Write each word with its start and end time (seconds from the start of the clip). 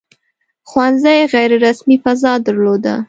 •ښوونځي 0.69 1.17
غیر 1.33 1.51
رسمي 1.65 1.97
فضا 2.03 2.33
درلوده. 2.45 2.95